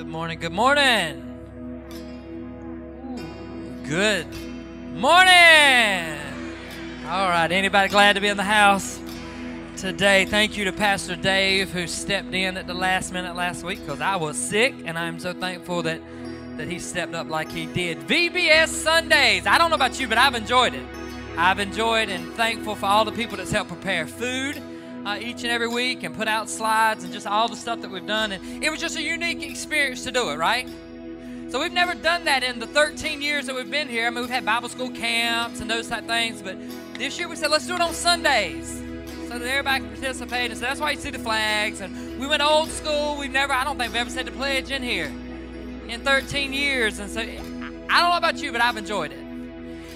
[0.00, 0.38] Good morning.
[0.38, 1.38] Good morning.
[3.86, 4.26] Good
[4.94, 6.18] morning.
[7.06, 7.52] All right.
[7.52, 8.98] Anybody glad to be in the house
[9.76, 10.24] today?
[10.24, 14.00] Thank you to Pastor Dave who stepped in at the last minute last week because
[14.00, 16.00] I was sick, and I'm so thankful that
[16.56, 17.98] that he stepped up like he did.
[17.98, 19.46] VBS Sundays.
[19.46, 20.86] I don't know about you, but I've enjoyed it.
[21.36, 24.62] I've enjoyed and thankful for all the people that's helped prepare food
[25.10, 27.90] uh, each and every week and put out slides and just all the stuff that
[27.90, 28.32] we've done.
[28.32, 30.68] And it was just a unique experience to do it, right?
[31.50, 34.06] So we've never done that in the 13 years that we've been here.
[34.06, 36.56] I mean, we've had Bible school camps and those type things, but
[36.94, 38.78] this year we said let's do it on Sundays
[39.26, 40.52] so that everybody can participate.
[40.52, 41.80] And so that's why you see the flags.
[41.80, 43.16] And we went old school.
[43.18, 45.12] We've never, I don't think we've ever said the pledge in here
[45.88, 47.00] in 13 years.
[47.00, 49.18] And so I don't know about you, but I've enjoyed it.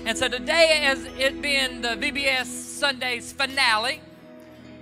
[0.07, 4.01] And so today, as it being the VBS Sundays finale,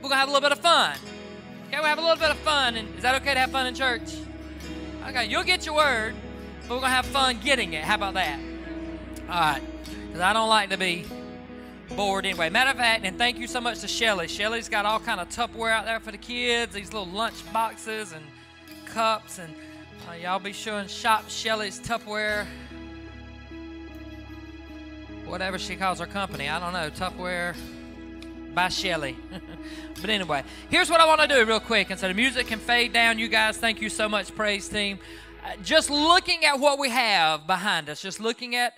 [0.03, 0.97] we're gonna have a little bit of fun.
[1.69, 3.67] Okay, we have a little bit of fun, and is that okay to have fun
[3.67, 4.17] in church?
[5.09, 6.14] Okay, you'll get your word,
[6.62, 7.84] but we're gonna have fun getting it.
[7.84, 8.41] How about that?
[9.28, 9.62] All right,
[10.06, 11.06] because I don't like to be
[11.94, 12.50] bored anyway.
[12.50, 14.27] Matter of fact, and thank you so much to Shelly.
[14.27, 16.75] Shelly's got all kind of Tupperware out there for the kids.
[16.75, 18.25] These little lunch boxes and
[18.87, 19.55] cups, and
[20.09, 22.47] uh, y'all be showing shop Shelly's Tupperware.
[25.27, 26.91] Whatever she calls her company, I don't know.
[26.91, 27.55] Tupperware
[28.55, 29.17] by Shelly.
[30.00, 31.91] but anyway, here's what I want to do real quick.
[31.91, 33.19] And so the music can fade down.
[33.19, 34.98] You guys, thank you so much, praise team.
[35.44, 38.75] Uh, just looking at what we have behind us, just looking at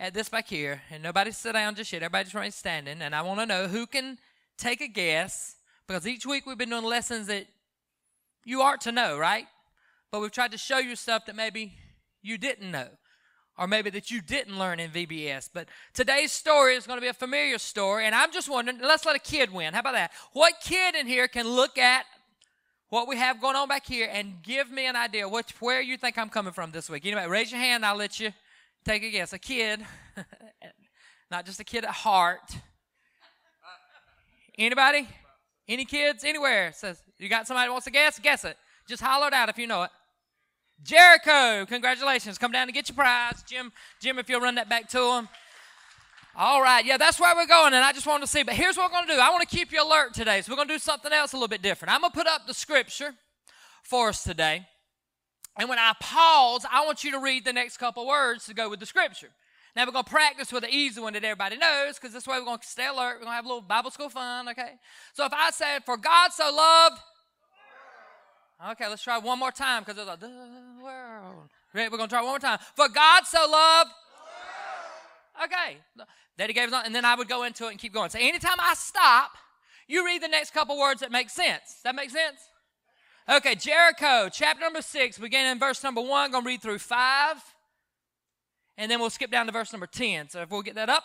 [0.00, 2.02] at this back here, and nobody sit down just yet.
[2.02, 4.18] Everybody just remain standing, and I want to know who can
[4.58, 5.54] take a guess
[5.86, 7.46] because each week we've been doing lessons that
[8.44, 9.46] you ought to know, right?
[10.10, 11.74] But we've tried to show you stuff that maybe
[12.22, 12.88] you didn't know
[13.58, 15.50] or maybe that you didn't learn in VBS.
[15.52, 19.06] But today's story is going to be a familiar story, and I'm just wondering, let's
[19.06, 19.74] let a kid win.
[19.74, 20.12] How about that?
[20.32, 22.04] What kid in here can look at
[22.88, 25.96] what we have going on back here and give me an idea what, where you
[25.96, 27.06] think I'm coming from this week?
[27.06, 28.32] Anybody, raise your hand, I'll let you
[28.84, 29.32] take a guess.
[29.32, 29.84] A kid,
[31.30, 32.56] not just a kid at heart.
[34.56, 35.08] Anybody?
[35.66, 36.72] Any kids anywhere?
[36.72, 38.18] Says you got somebody wants to guess?
[38.18, 38.56] Guess it.
[38.86, 39.90] Just holler it out if you know it.
[40.82, 42.36] Jericho, congratulations.
[42.38, 43.42] Come down and get your prize.
[43.46, 45.28] Jim, Jim, if you'll run that back to him.
[46.36, 48.42] All right, yeah, that's where we're going, and I just wanted to see.
[48.42, 49.20] But here's what we're going to do.
[49.20, 51.36] I want to keep you alert today, so we're going to do something else a
[51.36, 51.94] little bit different.
[51.94, 53.14] I'm going to put up the scripture
[53.84, 54.66] for us today.
[55.56, 58.68] And when I pause, I want you to read the next couple words to go
[58.68, 59.28] with the scripture.
[59.76, 62.38] Now we're going to practice with the easy one that everybody knows, because this way
[62.40, 63.20] we're going to stay alert.
[63.20, 64.72] We're going to have a little Bible school fun, okay?
[65.12, 67.00] So if I said, For God so loved
[68.70, 70.30] Okay, let's try one more time because it's like the
[70.82, 71.48] world.
[71.74, 71.88] Ready?
[71.88, 72.58] We're gonna try one more time.
[72.74, 73.90] For God so loved.
[75.44, 75.78] Okay,
[76.38, 78.10] that He gave us, and then I would go into it and keep going.
[78.10, 79.32] So anytime I stop,
[79.88, 81.80] you read the next couple words that make sense.
[81.82, 82.38] That make sense?
[83.28, 86.30] Okay, Jericho, chapter number six, beginning in verse number one.
[86.30, 87.36] Gonna read through five,
[88.78, 90.28] and then we'll skip down to verse number ten.
[90.28, 91.04] So if we'll get that up.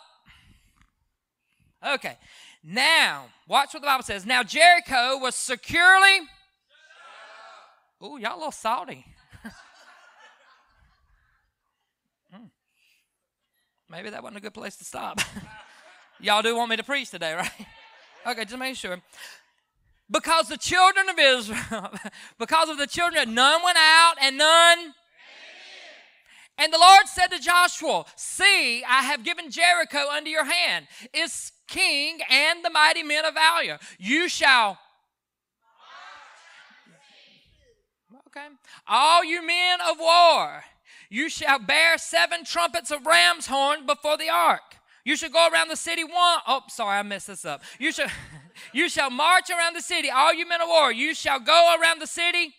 [1.94, 2.18] Okay,
[2.64, 4.26] now watch what the Bible says.
[4.26, 6.20] Now Jericho was securely
[8.02, 9.06] Ooh, y'all a little salty.
[12.34, 12.50] mm.
[13.90, 15.20] Maybe that wasn't a good place to stop.
[16.20, 17.52] y'all do want me to preach today, right?
[18.28, 19.00] okay, just make sure.
[20.10, 21.92] Because the children of Israel,
[22.38, 24.94] because of the children, none went out and none.
[26.58, 31.52] And the Lord said to Joshua, See, I have given Jericho under your hand, its
[31.68, 33.78] king and the mighty men of valor.
[33.98, 34.78] You shall
[38.30, 38.46] Okay.
[38.88, 40.64] All you men of war,
[41.10, 44.62] you shall bear seven trumpets of ram's horn before the ark.
[45.04, 46.40] You shall go around the city one.
[46.48, 47.64] Oh, sorry, I messed this up.
[47.80, 48.08] You shall,
[48.74, 50.12] you shall march around the city.
[50.12, 52.54] All you men of war, you shall go around the city.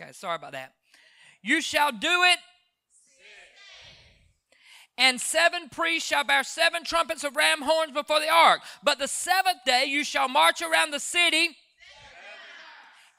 [0.00, 0.74] Okay, sorry about that.
[1.42, 2.38] You shall do it.
[4.96, 8.60] And seven priests shall bear seven trumpets of ram horns before the ark.
[8.84, 11.56] But the seventh day you shall march around the city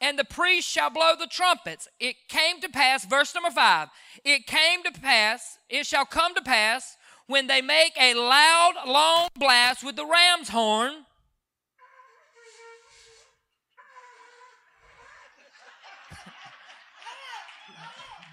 [0.01, 1.87] and the priest shall blow the trumpets.
[1.99, 3.89] It came to pass, verse number five,
[4.25, 9.29] it came to pass, it shall come to pass when they make a loud, long
[9.39, 10.91] blast with the ram's horn.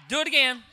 [0.09, 0.63] Do it again.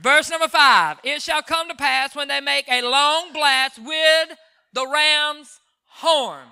[0.00, 4.38] Verse number five It shall come to pass when they make a long blast with
[4.72, 6.46] the ram's horn.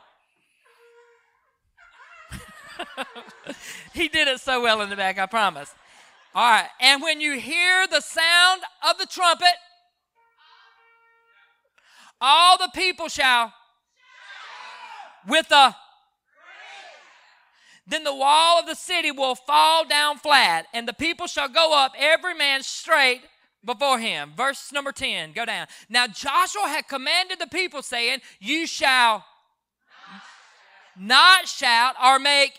[3.95, 5.75] he did it so well in the back, I promise.
[6.35, 9.55] All right, and when you hear the sound of the trumpet,
[12.21, 13.53] All the people shall
[15.27, 15.77] with a
[17.87, 21.75] then the wall of the city will fall down flat, and the people shall go
[21.75, 23.23] up, every man straight
[23.69, 24.33] before him.
[24.37, 25.69] Verse number 10, go down.
[25.89, 29.25] Now Joshua had commanded the people, saying, You shall
[30.99, 32.55] not shout or make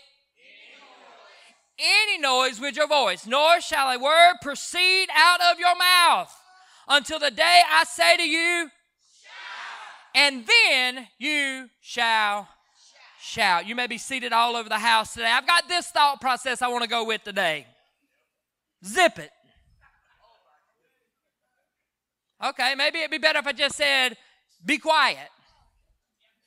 [1.78, 6.34] any noise with your voice, nor shall a word proceed out of your mouth
[6.88, 8.70] until the day I say to you,
[10.14, 12.48] and then you shall
[13.20, 13.66] shout.
[13.66, 15.30] You may be seated all over the house today.
[15.30, 17.66] I've got this thought process I want to go with today.
[18.84, 19.30] Zip it.
[22.42, 24.16] Okay, maybe it'd be better if I just said,
[24.64, 25.28] be quiet.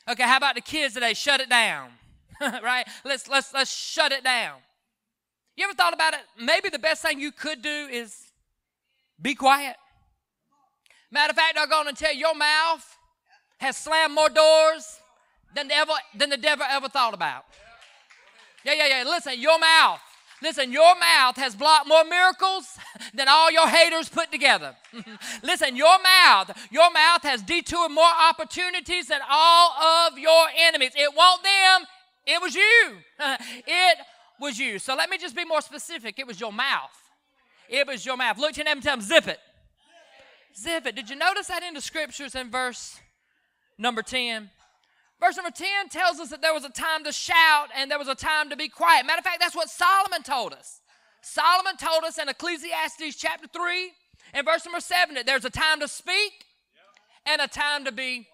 [0.09, 1.13] Okay, how about the kids today?
[1.13, 1.91] Shut it down.
[2.41, 2.85] right?
[3.05, 4.57] Let's let's let's shut it down.
[5.55, 6.19] You ever thought about it?
[6.39, 8.31] Maybe the best thing you could do is
[9.21, 9.75] be quiet.
[11.11, 12.97] Matter of fact, I'm to tell you, your mouth
[13.59, 14.99] has slammed more doors
[15.55, 17.45] than the, ever, than the devil ever thought about.
[18.65, 19.03] Yeah, yeah, yeah.
[19.05, 19.99] Listen, your mouth.
[20.43, 22.77] Listen, your mouth has blocked more miracles
[23.13, 24.75] than all your haters put together.
[25.43, 30.91] Listen, your mouth, your mouth has detoured more opportunities than all of your enemies.
[30.95, 31.87] It won't them,
[32.27, 32.91] it was you.
[33.65, 33.97] it
[34.37, 34.79] was you.
[34.79, 36.19] So let me just be more specific.
[36.19, 36.91] It was your mouth.
[37.69, 38.37] It was your mouth.
[38.37, 39.39] Look to your neighbor and tell him, zip it.
[40.57, 40.93] Zip it.
[40.93, 42.99] Did you notice that in the scriptures in verse
[43.77, 44.49] number 10?
[45.23, 48.09] Verse number 10 tells us that there was a time to shout and there was
[48.09, 49.05] a time to be quiet.
[49.05, 50.81] Matter of fact, that's what Solomon told us.
[51.21, 53.91] Solomon told us in Ecclesiastes chapter 3
[54.33, 56.33] and verse number 7 that there's a time to speak
[57.25, 58.27] and a time to be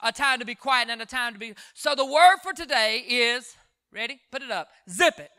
[0.00, 3.02] a time to be quiet and a time to be so the word for today
[3.08, 3.56] is
[3.92, 4.20] ready?
[4.30, 4.68] Put it up.
[4.88, 5.30] Zip it.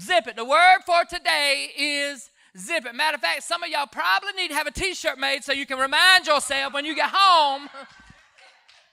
[0.00, 0.36] Zip it.
[0.36, 2.94] The word for today is zip it.
[2.94, 5.66] Matter of fact some of y'all probably need to have a t-shirt made so you
[5.66, 7.68] can remind yourself when you get home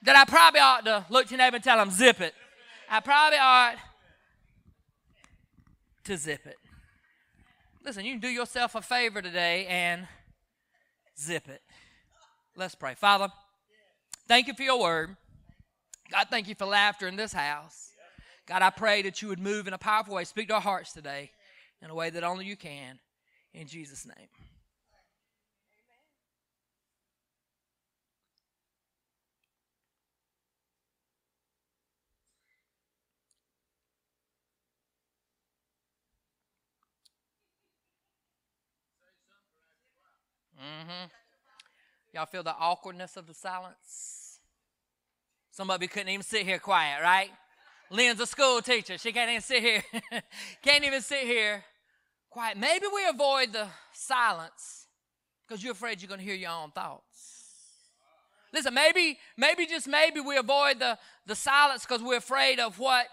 [0.04, 2.34] that I probably ought to look to your neighbor and tell them, zip it.
[2.90, 3.76] I probably ought
[6.04, 6.56] to zip it.
[7.84, 10.06] Listen, you can do yourself a favor today and
[11.18, 11.62] zip it.
[12.56, 12.94] Let's pray.
[12.94, 13.28] Father,
[14.28, 15.16] thank you for your word.
[16.10, 17.90] God, thank you for laughter in this house.
[18.46, 20.24] God, I pray that you would move in a powerful way.
[20.24, 21.30] Speak to our hearts today
[21.82, 22.98] in a way that only you can.
[23.54, 24.28] In Jesus' name.
[40.64, 41.06] Mm-hmm.
[42.14, 44.38] Y'all feel the awkwardness of the silence?
[45.50, 47.30] Some of you couldn't even sit here quiet, right?
[47.90, 48.96] Lynn's a school teacher.
[48.98, 49.82] She can't even sit here.
[50.62, 51.64] can't even sit here
[52.30, 52.56] quiet.
[52.56, 54.86] Maybe we avoid the silence
[55.46, 57.02] because you're afraid you're going to hear your own thoughts.
[58.52, 60.96] Listen, maybe, maybe just maybe we avoid the,
[61.26, 63.06] the silence because we're afraid of what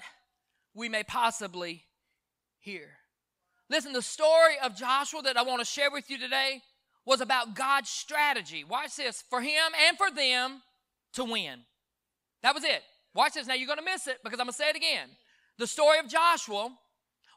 [0.73, 1.83] we may possibly
[2.59, 2.89] hear.
[3.69, 6.61] Listen, the story of Joshua that I want to share with you today
[7.05, 8.63] was about God's strategy.
[8.63, 10.61] Watch this for him and for them
[11.13, 11.61] to win.
[12.43, 12.81] That was it.
[13.13, 13.47] Watch this.
[13.47, 15.09] Now you're going to miss it because I'm going to say it again.
[15.57, 16.69] The story of Joshua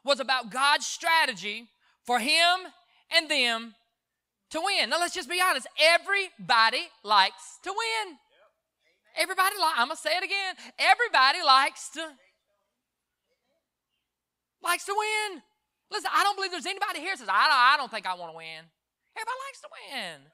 [0.03, 1.67] was about God's strategy
[2.05, 2.71] for him
[3.15, 3.75] and them
[4.51, 4.89] to win.
[4.89, 5.67] Now let's just be honest.
[5.81, 8.17] Everybody likes to win.
[9.17, 10.55] Everybody like I'm gonna say it again.
[10.77, 12.01] Everybody likes to
[14.61, 15.41] likes to win.
[15.91, 18.31] Listen, I don't believe there's anybody here says I don't, I don't think I want
[18.31, 18.65] to win.
[19.15, 20.31] Everybody likes to win.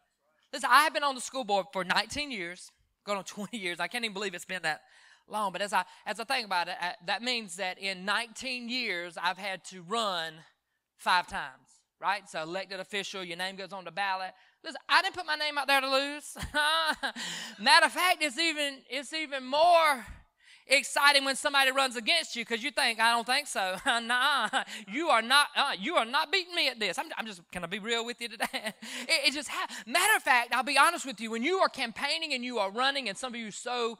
[0.53, 2.71] Listen, I have been on the school board for 19 years,
[3.05, 3.79] going on 20 years.
[3.79, 4.81] I can't even believe it's been that
[5.27, 5.51] long.
[5.51, 9.17] But as I as I think about it, uh, that means that in 19 years
[9.21, 10.33] I've had to run
[10.97, 11.67] five times.
[11.99, 12.27] Right?
[12.27, 14.31] So elected official, your name goes on the ballot.
[14.63, 16.35] Listen, I didn't put my name out there to lose.
[17.59, 20.03] Matter of fact, it's even it's even more
[20.77, 23.75] exciting when somebody runs against you because you think, I don't think so.
[23.85, 24.49] nah,
[24.87, 26.97] you are not, uh, you are not beating me at this.
[26.97, 28.45] I'm, I'm just, can I be real with you today?
[28.53, 28.73] it,
[29.27, 32.33] it, just, ha- matter of fact, I'll be honest with you, when you are campaigning
[32.33, 33.97] and you are running, and some of you so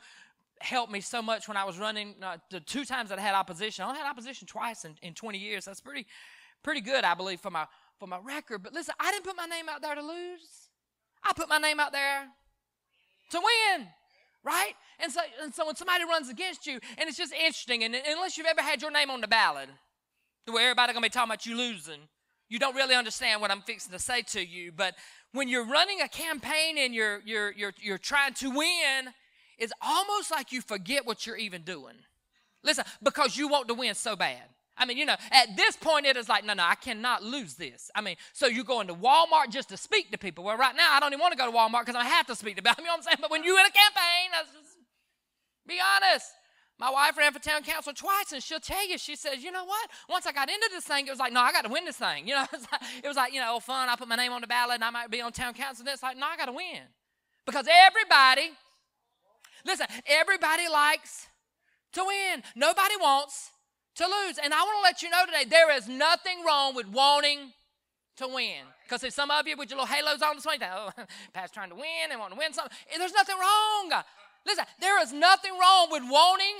[0.60, 3.36] helped me so much when I was running, uh, the two times that I had
[3.36, 5.66] opposition, I only had opposition twice in, in 20 years.
[5.66, 6.08] That's pretty,
[6.63, 7.66] pretty good, I believe, for my,
[8.00, 8.63] for my record.
[8.63, 10.70] But listen, I didn't put my name out there to lose.
[11.24, 12.28] I put my name out there
[13.32, 13.88] to win
[14.44, 14.74] right?
[15.00, 18.38] And so, and so when somebody runs against you, and it's just interesting, and unless
[18.38, 19.70] you've ever had your name on the ballot,
[20.46, 22.02] where everybody's gonna be talking about you losing,
[22.50, 24.72] you don't really understand what I'm fixing to say to you.
[24.72, 24.96] But
[25.32, 29.14] when you're running a campaign and you're you're you're you're trying to win,
[29.58, 31.96] it's almost like you forget what you're even doing.
[32.64, 34.44] Listen, because you want to win so bad.
[34.82, 37.54] I mean, you know, at this point, it is like, no, no, I cannot lose
[37.54, 37.92] this.
[37.96, 40.44] I mean, so you go into Walmart just to speak to people.
[40.44, 42.36] Well, right now, I don't even want to go to Walmart because I have to
[42.36, 42.76] speak to people.
[42.82, 43.18] You know what I'm saying?
[43.22, 44.78] But when you're in a campaign, just,
[45.68, 46.26] be honest.
[46.80, 49.66] My wife ran for town council twice, and she'll tell you, she says, you know
[49.66, 49.88] what?
[50.10, 51.98] Once I got into this thing, it was like, no, I got to win this
[51.98, 52.28] thing.
[52.32, 53.88] You know, it was like, it was like you know, oh, fun.
[53.88, 55.84] I put my name on the ballot, and I might be on town council.
[55.84, 56.82] And it's like, no, I got to win.
[57.46, 58.50] Because everybody,
[59.64, 61.28] listen, everybody likes
[61.94, 62.42] to win.
[62.56, 63.52] Nobody wants
[63.96, 64.38] to lose.
[64.44, 67.52] And I want to let you know today there is nothing wrong with wanting
[68.18, 68.64] to win.
[68.84, 70.92] Because there's some of you with your little halos on this morning, oh,
[71.34, 72.76] Pat's trying to win and want to win something.
[72.94, 74.04] Eh, there's nothing wrong.
[74.46, 76.58] Listen, there is nothing wrong with wanting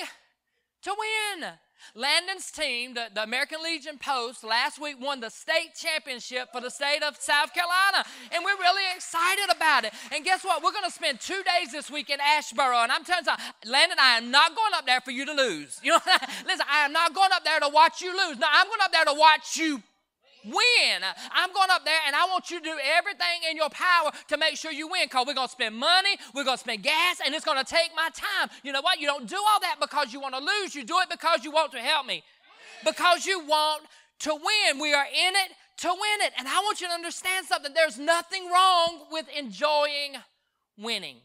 [0.84, 1.50] to win.
[1.96, 6.70] Landon's team, the, the, American Legion Post, last week won the state championship for the
[6.70, 8.06] state of South Carolina.
[8.32, 9.94] And we're really excited about it.
[10.14, 10.64] And guess what?
[10.64, 12.84] We're going to spend two days this week in Asheboro.
[12.84, 15.80] And I'm telling you, Landon, I am not going up there for you to lose.
[15.84, 16.00] You know,
[16.46, 18.38] listen, I am not going up there to watch you lose.
[18.38, 19.82] No, I'm going up there to watch you
[20.46, 21.02] win.
[21.32, 24.38] I'm going up there and I want you to do everything in your power to
[24.38, 27.22] make sure you win because we're going to spend money, we're going to spend gas,
[27.26, 28.50] and it's going to take my time.
[28.64, 29.00] You know what?
[29.00, 31.52] You don't do all that because you want to lose, you do it because you
[31.52, 32.24] want to help me.
[32.84, 33.84] Because you want
[34.20, 34.82] to win.
[34.82, 36.34] We are in it to win it.
[36.38, 37.74] And I want you to understand something.
[37.74, 40.16] There's nothing wrong with enjoying
[40.78, 41.18] winning.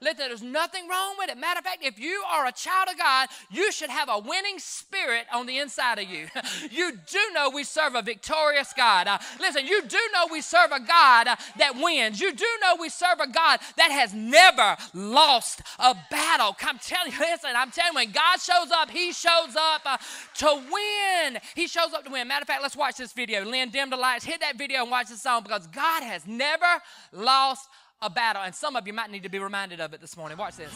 [0.00, 1.38] Listen, there's nothing wrong with it.
[1.38, 4.58] Matter of fact, if you are a child of God, you should have a winning
[4.58, 6.26] spirit on the inside of you.
[6.70, 9.06] you do know we serve a victorious God.
[9.06, 12.20] Uh, listen, you do know we serve a God uh, that wins.
[12.20, 16.56] You do know we serve a God that has never lost a battle.
[16.62, 19.98] I'm telling you, listen, I'm telling you, when God shows up, He shows up uh,
[20.38, 21.38] to win.
[21.54, 22.28] He shows up to win.
[22.28, 23.44] Matter of fact, let's watch this video.
[23.44, 26.66] Lynn, dim the lights, hit that video and watch the song because God has never
[27.12, 27.68] lost
[28.02, 28.42] a battle.
[28.42, 30.38] And some of you might need to be reminded of it this morning.
[30.38, 30.72] Watch this.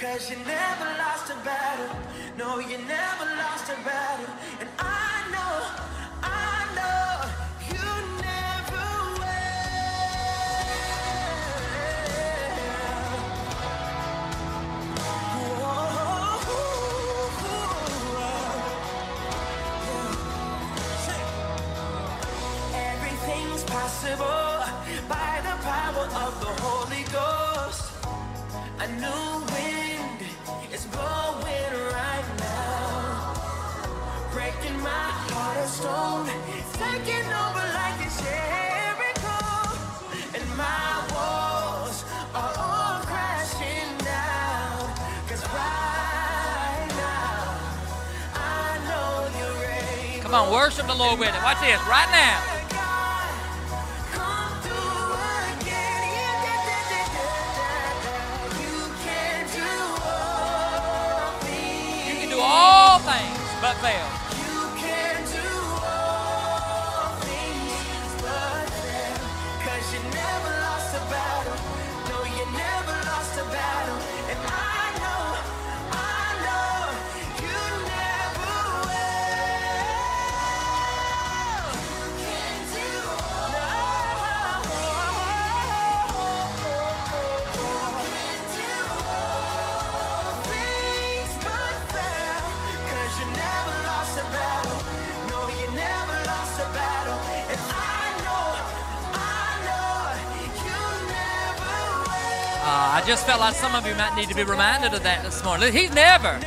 [0.00, 1.96] Cause you never lost a battle.
[2.36, 4.32] No, you never lost a battle.
[4.60, 5.07] And I
[50.28, 51.42] Come on, worship the Lord with it.
[51.42, 52.57] Watch this right now.
[104.18, 105.72] Need to be reminded of that this morning.
[105.72, 106.40] He's never,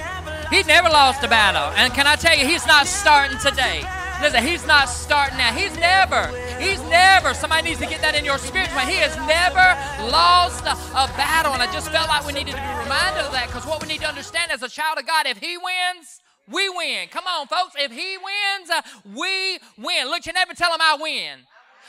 [0.50, 1.72] he's never lost a battle.
[1.80, 3.82] And can I tell you, he's not starting today.
[4.20, 5.54] Listen, he's not starting now.
[5.54, 6.28] He's never,
[6.60, 8.68] he's never, somebody needs to get that in your spirit.
[8.75, 8.90] Man.
[8.90, 9.63] He has never
[10.12, 11.54] lost a, a battle.
[11.54, 13.88] And I just felt like we needed to be reminded of that because what we
[13.88, 16.20] need to understand as a child of God, if he wins,
[16.51, 17.08] we win.
[17.08, 17.74] Come on, folks.
[17.80, 18.82] If he wins, uh,
[19.16, 20.12] we win.
[20.12, 21.40] Look, you never tell him I win.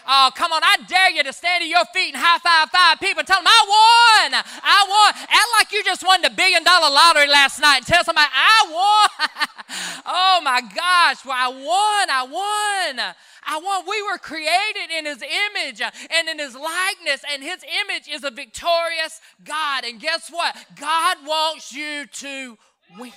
[0.06, 0.62] Oh, come on.
[0.62, 3.46] I dare you to stand to your feet and high five five people tell them,
[3.46, 4.42] I won.
[4.62, 5.22] I won.
[5.22, 8.58] Act like you just won the billion dollar lottery last night and tell somebody, I
[8.68, 9.28] won.
[10.06, 11.24] oh my gosh.
[11.24, 12.10] Well, I won.
[12.10, 13.14] I won.
[13.44, 13.84] I won.
[13.88, 18.30] We were created in his image and in his likeness, and his image is a
[18.30, 19.84] victorious God.
[19.84, 20.56] And guess what?
[20.78, 22.58] God wants you to
[22.98, 23.12] win.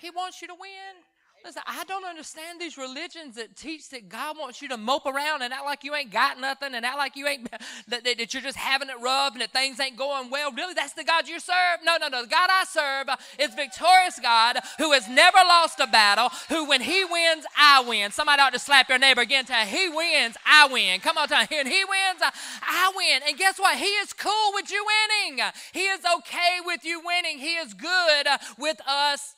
[0.00, 1.05] He wants you to win.
[1.46, 5.42] Listen, I don't understand these religions that teach that God wants you to mope around
[5.42, 8.34] and act like you ain't got nothing and act like you ain't, that, that, that,
[8.34, 10.50] you're just having it rough and that things ain't going well.
[10.50, 11.78] Really, that's the God you serve?
[11.84, 12.22] No, no, no.
[12.22, 13.06] The God I serve
[13.38, 18.10] is victorious God who has never lost a battle, who when he wins, I win.
[18.10, 20.98] Somebody ought to slap your neighbor again tell he wins, I win.
[20.98, 22.22] Come on, tell him, he wins,
[22.60, 23.20] I win.
[23.28, 23.78] And guess what?
[23.78, 25.44] He is cool with you winning.
[25.72, 27.38] He is okay with you winning.
[27.38, 28.26] He is good
[28.58, 29.36] with us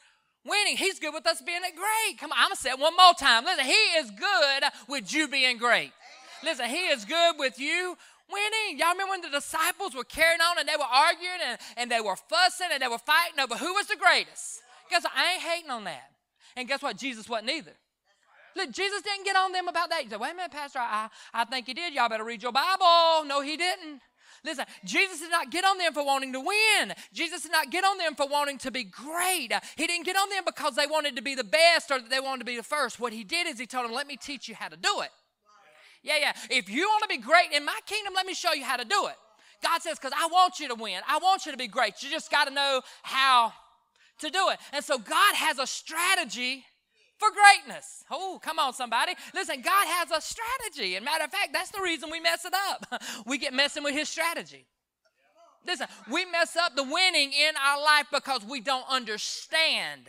[0.49, 0.77] winning.
[0.77, 2.19] He's good with us being great.
[2.19, 3.45] Come on, I'm going to say it one more time.
[3.45, 5.93] Listen, He is good with you being great.
[6.43, 7.97] Listen, He is good with you
[8.31, 8.79] winning.
[8.79, 12.01] Y'all remember when the disciples were carrying on and they were arguing and, and they
[12.01, 14.61] were fussing and they were fighting over who was the greatest?
[14.91, 15.13] Guess what?
[15.17, 16.11] I ain't hating on that.
[16.57, 16.97] And guess what?
[16.97, 17.73] Jesus wasn't either.
[18.57, 20.03] Look, Jesus didn't get on them about that.
[20.03, 21.95] He said, wait a minute, Pastor, I, I think he did.
[21.95, 23.25] Y'all better read your Bible.
[23.27, 24.01] No, he didn't.
[24.45, 26.95] Listen, Jesus did not get on them for wanting to win.
[27.13, 29.53] Jesus did not get on them for wanting to be great.
[29.77, 32.21] He didn't get on them because they wanted to be the best or that they
[32.21, 33.01] wanted to be the first.
[33.01, 35.11] What he did is he told them, let me teach you how to do it.
[36.03, 36.33] Yeah, yeah.
[36.51, 38.85] If you want to be great in my kingdom, let me show you how to
[38.85, 39.17] do it.
[39.63, 41.01] God says, because I want you to win.
[41.09, 42.03] I want you to be great.
[42.03, 43.53] You just got to know how
[44.21, 44.59] to do it.
[44.73, 46.65] And so God has a strategy
[47.19, 48.05] for greatness.
[48.11, 49.15] Oh, come on, somebody.
[49.35, 50.97] Listen, God has a strategy.
[50.97, 53.03] And matter of fact, that's the reason we mess it up.
[53.27, 54.65] we get messing with His strategy.
[55.67, 60.09] Listen, we mess up the winning in our life because we don't understand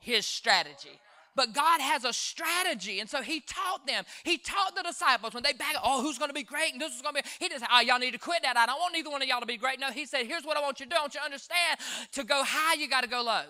[0.00, 1.00] His strategy.
[1.34, 3.00] But God has a strategy.
[3.00, 4.04] And so He taught them.
[4.22, 6.72] He taught the disciples when they back, oh, who's going to be great?
[6.72, 8.56] And this is going to be, He didn't say, oh, y'all need to quit that.
[8.56, 9.80] I don't want either one of y'all to be great.
[9.80, 10.96] No, He said, here's what I want you to do.
[10.96, 11.80] I want you to understand
[12.12, 13.44] to go high, you got to go low.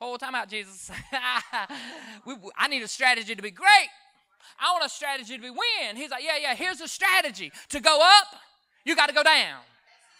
[0.00, 0.90] Oh, time out, Jesus.
[1.12, 3.88] I need a strategy to be great.
[4.60, 5.96] I want a strategy to be win.
[5.96, 7.50] He's like, yeah, yeah, here's a strategy.
[7.70, 8.40] To go up,
[8.84, 9.60] you got to go down.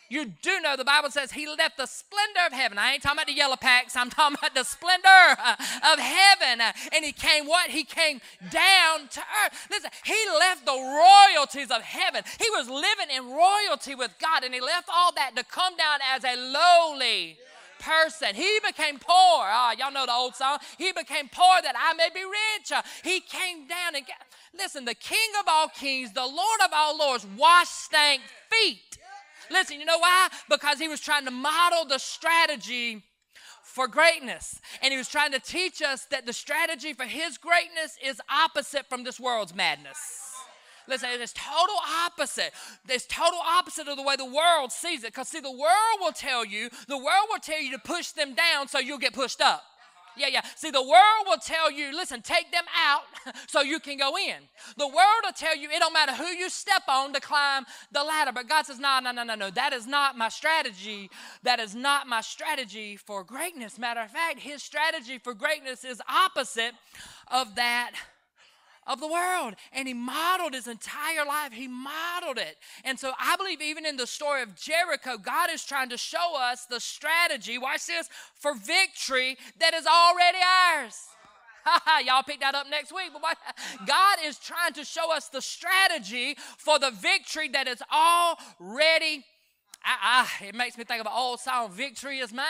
[0.08, 2.78] You do know the Bible says he left the splendor of heaven.
[2.78, 3.96] I ain't talking about the yellow packs.
[3.96, 5.56] I'm talking about the splendor uh,
[5.92, 6.60] of heaven.
[6.60, 7.70] Uh, and he came what?
[7.70, 9.66] He came down to earth.
[9.68, 12.22] Listen, he left the royalties of heaven.
[12.38, 15.98] He was living in royalty with God, and he left all that to come down
[16.14, 17.36] as a lowly
[17.78, 18.34] person.
[18.34, 19.44] He became poor.
[19.44, 20.58] Ah, y'all know the old song.
[20.78, 22.72] He became poor that I may be rich.
[22.72, 24.16] Uh, he came down and got,
[24.58, 28.98] listen, the King of all kings, the Lord of all lords, washed stank feet.
[29.50, 30.28] Listen, you know why?
[30.48, 33.02] Because he was trying to model the strategy
[33.62, 34.60] for greatness.
[34.82, 38.88] And he was trying to teach us that the strategy for his greatness is opposite
[38.88, 40.25] from this world's madness.
[40.88, 42.52] Listen, it's total opposite.
[42.88, 45.12] It's total opposite of the way the world sees it.
[45.12, 48.34] Because see, the world will tell you, the world will tell you to push them
[48.34, 49.62] down so you'll get pushed up.
[50.16, 50.40] Yeah, yeah.
[50.54, 53.02] See, the world will tell you, listen, take them out
[53.48, 54.36] so you can go in.
[54.76, 58.02] The world will tell you it don't matter who you step on to climb the
[58.02, 58.32] ladder.
[58.32, 59.50] But God says, no, no, no, no, no.
[59.50, 61.10] That is not my strategy.
[61.42, 63.78] That is not my strategy for greatness.
[63.78, 66.72] Matter of fact, his strategy for greatness is opposite
[67.30, 67.92] of that
[68.86, 69.54] of the world.
[69.72, 71.52] And he modeled his entire life.
[71.52, 72.56] He modeled it.
[72.84, 76.36] And so I believe even in the story of Jericho, God is trying to show
[76.38, 80.38] us the strategy, watch this, for victory that is already
[80.74, 80.96] ours.
[82.06, 83.10] Y'all pick that up next week.
[83.12, 83.36] But
[83.86, 89.24] God is trying to show us the strategy for the victory that is already.
[89.84, 92.44] I, I, it makes me think of an old song, Victory is Mine.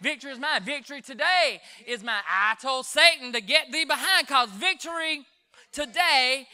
[0.00, 0.62] Victory is mine.
[0.62, 2.22] Victory today is mine.
[2.28, 5.26] I told Satan to get thee behind because victory
[5.72, 6.46] today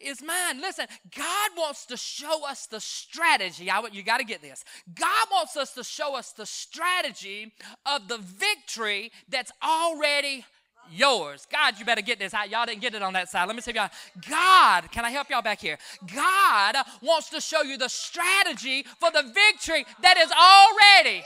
[0.00, 0.60] is mine.
[0.60, 3.70] Listen, God wants to show us the strategy.
[3.70, 4.64] I, you got to get this.
[4.94, 7.52] God wants us to show us the strategy
[7.84, 10.44] of the victory that's already
[10.90, 11.46] yours.
[11.50, 12.32] God, you better get this.
[12.50, 13.46] Y'all didn't get it on that side.
[13.46, 13.90] Let me see if y'all.
[14.28, 15.78] God, can I help y'all back here?
[16.14, 21.22] God wants to show you the strategy for the victory that is already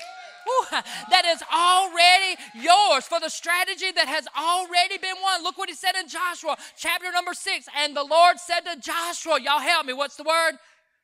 [0.71, 5.43] that is already yours, for the strategy that has already been won.
[5.43, 7.67] Look what he said in Joshua, chapter number six.
[7.77, 10.53] And the Lord said to Joshua, Y'all help me, what's the word?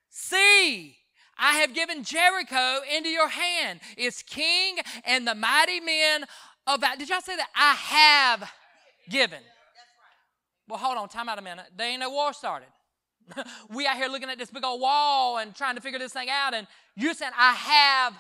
[0.09, 0.96] See.
[1.42, 4.76] I have given Jericho into your hand, its king
[5.07, 6.26] and the mighty men
[6.66, 7.48] of Did y'all say that?
[7.57, 8.53] I have
[9.09, 9.40] given.
[10.68, 11.64] Well, hold on, time out a minute.
[11.76, 12.68] There ain't no war started.
[13.70, 16.29] we out here looking at this big old wall and trying to figure this thing
[16.31, 18.14] out, and you said, I have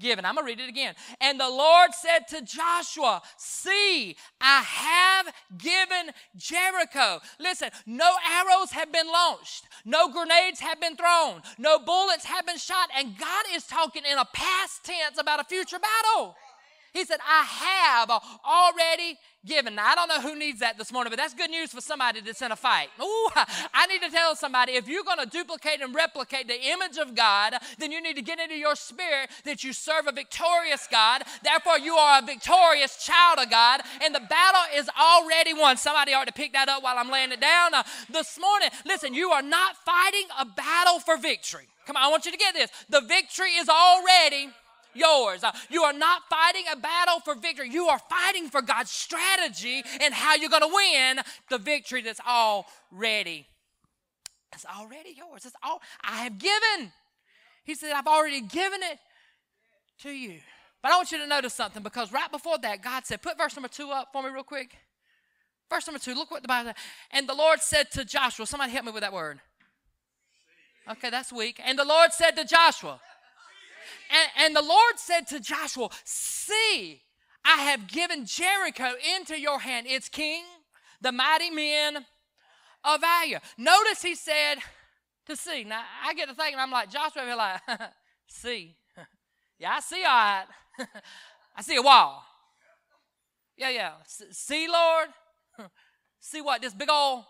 [0.00, 0.24] given.
[0.24, 0.94] I'm going to read it again.
[1.20, 7.20] And the Lord said to Joshua, See, I have given Jericho.
[7.38, 12.58] Listen, no arrows have been launched, no grenades have been thrown, no bullets have been
[12.58, 16.36] shot, and God is talking in a past tense about a future battle.
[16.94, 18.10] He said, I have
[18.46, 19.74] already given.
[19.74, 22.20] Now, I don't know who needs that this morning, but that's good news for somebody
[22.20, 22.88] that's in a fight.
[23.00, 23.28] Ooh,
[23.74, 27.16] I need to tell somebody if you're going to duplicate and replicate the image of
[27.16, 31.24] God, then you need to get into your spirit that you serve a victorious God.
[31.42, 35.76] Therefore, you are a victorious child of God, and the battle is already won.
[35.76, 38.68] Somebody ought to pick that up while I'm laying it down uh, this morning.
[38.86, 41.66] Listen, you are not fighting a battle for victory.
[41.86, 42.70] Come on, I want you to get this.
[42.88, 44.48] The victory is already
[44.94, 45.44] yours.
[45.44, 47.70] Uh, you are not fighting a battle for victory.
[47.70, 52.20] You are fighting for God's strategy and how you're going to win the victory that's
[52.20, 53.46] already.
[54.52, 55.44] It's already yours.
[55.44, 56.92] It's all I have given.
[57.64, 58.98] He said, I've already given it
[60.02, 60.38] to you.
[60.82, 63.56] But I want you to notice something because right before that, God said, put verse
[63.56, 64.76] number two up for me real quick.
[65.70, 66.84] Verse number two, look what the Bible says.
[67.10, 69.40] And the Lord said to Joshua, somebody help me with that word.
[70.90, 71.60] Okay, that's weak.
[71.64, 73.00] And the Lord said to Joshua,
[74.10, 77.02] and, and the Lord said to Joshua, See,
[77.44, 80.44] I have given Jericho into your hand, its king,
[81.00, 82.04] the mighty men
[82.84, 83.38] of value.
[83.58, 84.56] Notice he said
[85.26, 85.64] to see.
[85.64, 87.60] Now I get to thinking, I'm like, Joshua, be like,
[88.26, 88.76] see.
[89.58, 90.44] yeah, I see all right.
[91.56, 92.24] I see a wall.
[93.56, 93.92] Yeah, yeah.
[94.06, 95.08] See, Lord?
[96.18, 96.60] see what?
[96.60, 97.24] This big old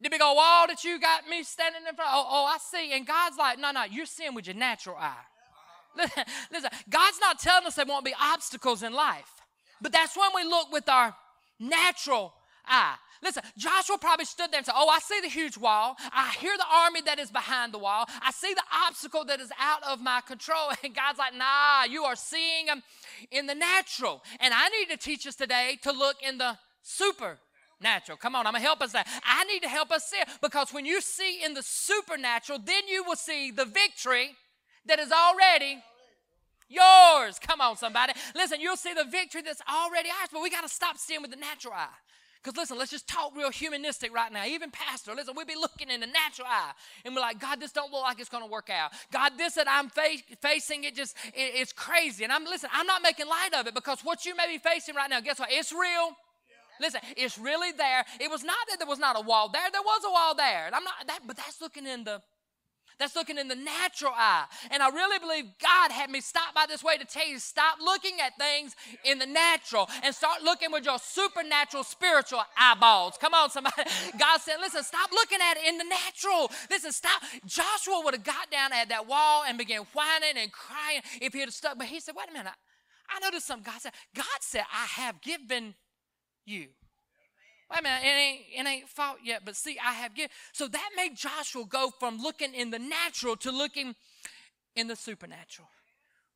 [0.00, 2.10] the big old wall that you got me standing in front.
[2.12, 2.92] Oh, oh, I see.
[2.92, 5.14] And God's like, no, no, you're seeing with your natural eye.
[5.96, 9.28] Listen, listen, God's not telling us there won't be obstacles in life,
[9.82, 11.16] but that's when we look with our
[11.58, 12.32] natural
[12.64, 12.94] eye.
[13.22, 15.96] Listen, Joshua probably stood there and said, Oh, I see the huge wall.
[16.12, 18.06] I hear the army that is behind the wall.
[18.22, 20.70] I see the obstacle that is out of my control.
[20.84, 22.82] And God's like, Nah, you are seeing them
[23.30, 24.22] in the natural.
[24.38, 27.38] And I need to teach us today to look in the super
[27.80, 28.16] natural.
[28.16, 29.06] Come on, I'm gonna help us that.
[29.24, 32.88] I need to help us see it because when you see in the supernatural, then
[32.88, 34.36] you will see the victory
[34.86, 35.82] that is already
[36.68, 37.38] yours.
[37.38, 38.12] Come on, somebody.
[38.34, 41.36] Listen, you'll see the victory that's already ours, but we gotta stop seeing with the
[41.36, 41.88] natural eye.
[42.42, 44.46] Because listen, let's just talk real humanistic right now.
[44.46, 46.72] Even pastor, listen, we'll be looking in the natural eye
[47.04, 48.92] and we're like, God, this don't look like it's going to work out.
[49.12, 52.24] God, this that I'm fa- facing, it just, it, it's crazy.
[52.24, 54.94] And I'm, listen, I'm not making light of it because what you may be facing
[54.94, 55.50] right now, guess what?
[55.52, 56.16] It's real.
[56.80, 58.04] Listen, it's really there.
[58.18, 59.70] It was not that there was not a wall there.
[59.70, 60.66] There was a wall there.
[60.66, 62.22] And I'm not that, but that's looking in the
[63.00, 64.44] that's looking in the natural eye.
[64.70, 67.78] And I really believe God had me stop by this way to tell you stop
[67.82, 73.16] looking at things in the natural and start looking with your supernatural spiritual eyeballs.
[73.18, 73.74] Come on, somebody.
[74.18, 76.50] God said, listen, stop looking at it in the natural.
[76.70, 77.22] Listen, stop.
[77.46, 81.40] Joshua would have got down at that wall and began whining and crying if he
[81.40, 81.78] had stuck.
[81.78, 82.52] But he said, wait a minute.
[82.52, 83.64] I, I noticed something.
[83.64, 85.74] God said, God said, I have given
[86.50, 86.68] you.
[87.70, 90.30] A minute, it ain't, it ain't fought yet, but see, I have given.
[90.52, 93.94] So that made Joshua go from looking in the natural to looking
[94.74, 95.68] in the supernatural.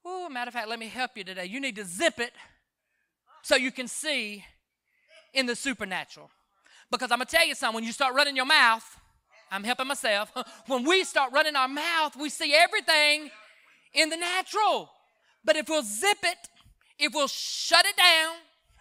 [0.05, 1.47] Oh, matter of fact, let me help you today.
[1.47, 2.33] You need to zip it
[3.43, 4.45] so you can see
[5.33, 6.31] in the supernatural.
[6.91, 8.85] Because I'm going to tell you something, when you start running your mouth,
[9.51, 10.33] I'm helping myself.
[10.67, 13.31] When we start running our mouth, we see everything
[13.93, 14.91] in the natural.
[15.45, 16.49] But if we'll zip it,
[16.99, 18.35] if we'll shut it down,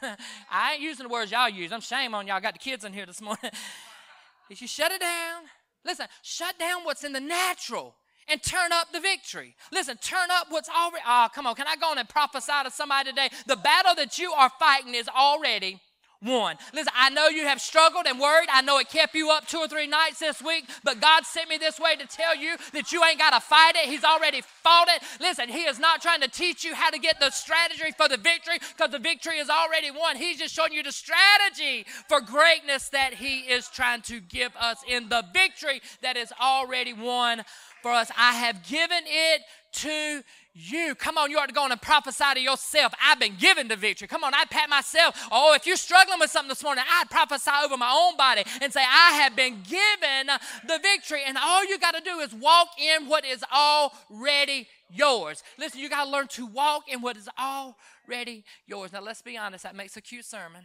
[0.51, 1.71] I ain't using the words y'all use.
[1.71, 2.37] I'm shame on y'all.
[2.37, 3.51] I got the kids in here this morning.
[4.49, 5.43] if you shut it down,
[5.85, 7.95] listen, shut down what's in the natural
[8.27, 9.55] and turn up the victory.
[9.71, 11.03] Listen, turn up what's already.
[11.05, 11.55] Oh, come on.
[11.55, 13.29] Can I go on and prophesy to somebody today?
[13.47, 15.79] The battle that you are fighting is already
[16.23, 16.57] one.
[16.73, 18.49] Listen, I know you have struggled and worried.
[18.51, 21.49] I know it kept you up two or three nights this week, but God sent
[21.49, 23.89] me this way to tell you that you ain't got to fight it.
[23.89, 25.03] He's already fought it.
[25.19, 28.17] Listen, He is not trying to teach you how to get the strategy for the
[28.17, 30.15] victory because the victory is already won.
[30.15, 34.77] He's just showing you the strategy for greatness that He is trying to give us
[34.87, 37.43] in the victory that is already won
[37.81, 38.09] for us.
[38.17, 39.41] I have given it
[39.73, 40.95] to you.
[40.95, 42.93] Come on, you ought to go on and prophesy to yourself.
[43.01, 44.07] I've been given the victory.
[44.07, 45.27] Come on, I'd pat myself.
[45.31, 48.71] Oh, if you're struggling with something this morning, I'd prophesy over my own body and
[48.71, 50.27] say, I have been given
[50.67, 51.21] the victory.
[51.25, 55.43] And all you got to do is walk in what is already yours.
[55.57, 58.93] Listen, you got to learn to walk in what is already yours.
[58.93, 60.63] Now, let's be honest, that makes a cute sermon.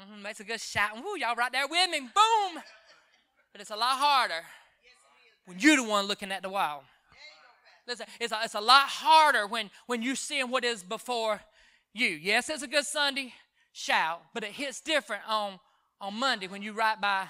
[0.00, 0.96] Mm-hmm, makes a good shout.
[0.96, 2.00] Woo, y'all right there with me.
[2.00, 2.62] Boom.
[3.52, 4.44] But it's a lot harder
[5.44, 6.84] when you're the one looking at the wall.
[7.88, 11.40] Listen, it's a, it's a lot harder when, when you're seeing what is before
[11.94, 12.08] you.
[12.08, 13.32] Yes, it's a good Sunday
[13.72, 15.58] shout, but it hits different on,
[15.98, 17.26] on Monday when you write by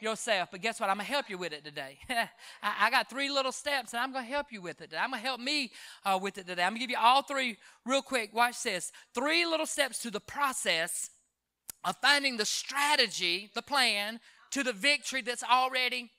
[0.00, 0.48] yourself.
[0.50, 0.88] But guess what?
[0.88, 1.98] I'm going to help you with it today.
[2.08, 2.26] I,
[2.62, 4.94] I, got three little steps, and I'm going to help you with it.
[4.98, 5.70] I'm going to help me
[6.06, 6.62] uh, with it today.
[6.62, 8.32] I'm going to give you all three real quick.
[8.32, 8.92] Watch this.
[9.14, 11.10] Three little steps to the process
[11.84, 14.18] of finding the strategy, the plan
[14.52, 16.10] to the victory that's already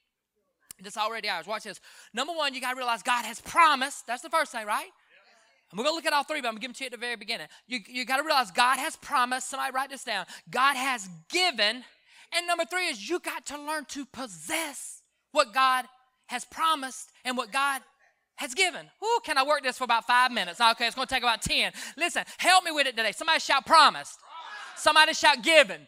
[0.83, 1.47] that's already ours.
[1.47, 1.79] Watch this.
[2.13, 4.07] Number one, you got to realize God has promised.
[4.07, 4.89] That's the first thing, right?
[5.71, 6.83] And we're going to look at all three, but I'm going to give them to
[6.83, 7.47] you at the very beginning.
[7.67, 9.49] You, you got to realize God has promised.
[9.49, 10.25] Somebody write this down.
[10.49, 11.83] God has given.
[12.33, 15.85] And number three is you got to learn to possess what God
[16.27, 17.81] has promised and what God
[18.35, 18.85] has given.
[19.03, 20.59] Ooh, can I work this for about five minutes?
[20.59, 21.71] Okay, it's going to take about 10.
[21.95, 23.11] Listen, help me with it today.
[23.11, 24.19] Somebody shout promised.
[24.75, 25.87] Somebody shout given.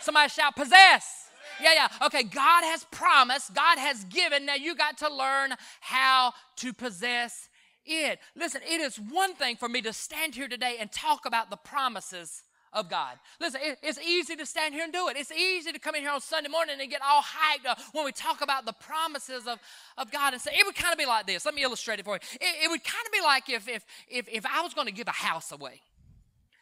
[0.00, 1.27] Somebody shout possess.
[1.60, 2.06] Yeah, yeah.
[2.06, 4.46] Okay, God has promised, God has given.
[4.46, 7.48] Now you got to learn how to possess
[7.84, 8.20] it.
[8.36, 11.56] Listen, it is one thing for me to stand here today and talk about the
[11.56, 12.42] promises
[12.72, 13.18] of God.
[13.40, 15.16] Listen, it, it's easy to stand here and do it.
[15.16, 18.04] It's easy to come in here on Sunday morning and get all hyped uh, when
[18.04, 19.58] we talk about the promises of,
[19.96, 21.44] of God and say, it would kind of be like this.
[21.44, 22.20] Let me illustrate it for you.
[22.40, 24.92] It, it would kind of be like if, if, if, if I was going to
[24.92, 25.80] give a house away.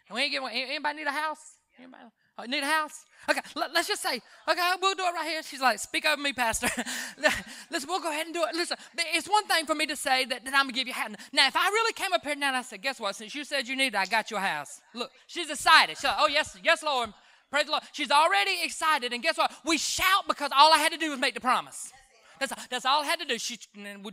[0.09, 1.55] And we ain't giving, anybody need a house?
[1.79, 2.05] Anybody?
[2.39, 3.07] Oh, need a house?
[3.31, 5.43] Okay, let, us just say, okay, we'll do it right here.
[5.43, 6.69] She's like, speak over me, Pastor.
[7.71, 8.55] Listen, we'll go ahead and do it.
[8.55, 10.93] Listen, it's one thing for me to say that, that I'm going to give you
[10.93, 11.13] a house.
[11.33, 13.17] Now, if I really came up here now and I said, guess what?
[13.17, 14.83] Since you said you need it, I got you a house.
[14.95, 15.97] Look, she's excited.
[15.97, 17.13] She's like, oh, yes, yes, Lord.
[17.51, 17.85] Praise the Lord.
[17.93, 19.15] She's already excited.
[19.15, 19.51] And guess what?
[19.65, 21.93] We shout because all I had to do was make the promise.
[22.39, 23.39] That's, that's all I had to do.
[23.39, 23.59] She,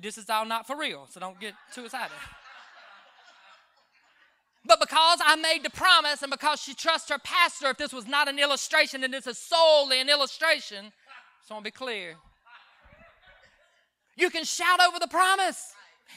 [0.02, 2.16] this is all not for real, so don't get too excited.
[4.66, 8.08] But because I made the promise and because she trusts her pastor, if this was
[8.08, 10.92] not an illustration, then this is solely an illustration.
[11.46, 12.16] So I want to be clear.
[14.16, 15.74] You can shout over the promise.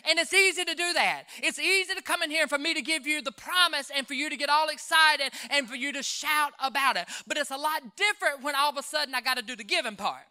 [0.08, 1.24] And it's easy to do that.
[1.42, 4.06] It's easy to come in here and for me to give you the promise and
[4.06, 7.06] for you to get all excited and for you to shout about it.
[7.26, 9.64] But it's a lot different when all of a sudden I got to do the
[9.64, 10.24] giving part.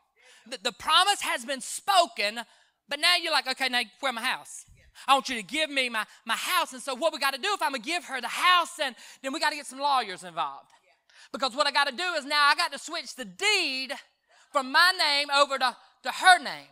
[0.50, 2.42] The, the promise has been spoken,
[2.88, 4.66] but now you're like, okay, now where my house?
[5.08, 6.74] I want you to give me my, my house.
[6.74, 8.80] And so, what we got to do if I'm going to give her the house,
[8.82, 10.70] and then we got to get some lawyers involved.
[11.32, 13.92] Because what I got to do is now I got to switch the deed
[14.52, 16.68] from my name over to, to her name.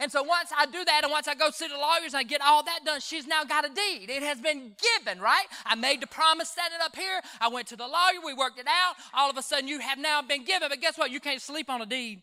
[0.00, 2.22] And so once I do that and once I go see the lawyers and I
[2.22, 4.10] get all that done, she's now got a deed.
[4.10, 5.44] It has been given, right?
[5.66, 7.20] I made the promise standing up here.
[7.40, 8.20] I went to the lawyer.
[8.24, 8.94] We worked it out.
[9.12, 10.68] All of a sudden, you have now been given.
[10.68, 11.10] But guess what?
[11.10, 12.22] You can't sleep on a deed.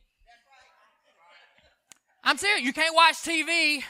[2.23, 2.65] I'm serious.
[2.65, 3.83] You can't watch TV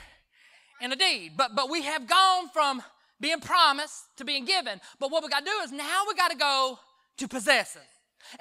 [0.81, 1.33] and a deed.
[1.37, 2.81] But but we have gone from
[3.19, 4.79] being promised to being given.
[4.99, 6.79] But what we got to do is now we got to go
[7.17, 7.81] to possessing.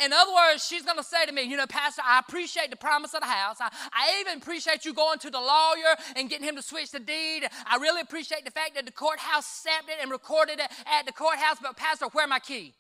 [0.03, 2.77] In other words, she's going to say to me, you know, Pastor, I appreciate the
[2.77, 3.57] promise of the house.
[3.61, 7.01] I, I even appreciate you going to the lawyer and getting him to switch the
[7.01, 7.49] deed.
[7.67, 11.13] I really appreciate the fact that the courthouse stamped it and recorded it at the
[11.13, 11.57] courthouse.
[11.63, 12.75] But Pastor, where my key?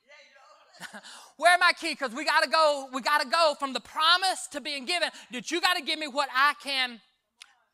[1.36, 1.92] where my key?
[1.92, 2.88] Because we got to go.
[2.92, 5.08] We got to go from the promise to being given.
[5.32, 7.00] That you got to give me what I can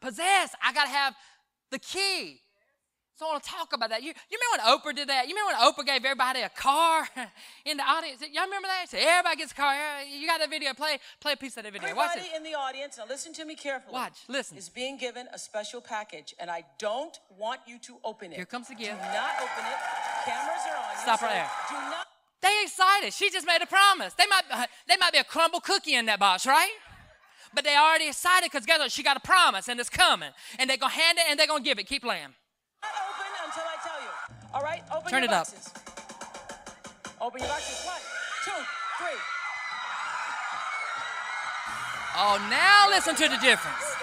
[0.00, 0.54] possess.
[0.62, 1.14] I got to have
[1.74, 2.40] the key.
[3.16, 4.02] So I want to talk about that.
[4.02, 5.28] You, you remember when Oprah did that?
[5.28, 7.06] You remember when Oprah gave everybody a car
[7.64, 8.22] in the audience?
[8.32, 8.90] Y'all remember that?
[8.90, 9.74] So everybody gets a car.
[10.02, 10.74] You got that video.
[10.74, 11.90] Play, play a piece of that video.
[11.90, 13.92] Everybody in the audience, now listen to me carefully.
[13.92, 14.56] Watch, listen.
[14.56, 18.37] Is being given a special package, and I don't want you to open it.
[18.37, 18.98] Here comes the gift.
[18.98, 19.78] Do not open it.
[20.26, 20.98] Cameras are on.
[21.02, 21.50] Stop right there.
[21.70, 22.06] Do not.
[22.42, 23.12] They excited.
[23.12, 24.12] She just made a promise.
[24.14, 24.42] They might,
[24.88, 26.72] they might be a crumble cookie in that box, right?
[27.54, 28.90] But they already excited because guess what?
[28.90, 30.30] She got a promise and it's coming.
[30.58, 31.86] And they're going to hand it and they're going to give it.
[31.86, 32.34] Keep playing.
[32.82, 34.10] Not open until I tell you.
[34.54, 34.82] All right?
[34.94, 35.68] Open Turn it boxes.
[35.68, 35.84] up.
[37.20, 37.86] Open your boxes.
[37.86, 38.00] One,
[38.44, 38.64] two,
[38.98, 39.20] three.
[42.16, 43.94] Oh, now listen to the difference.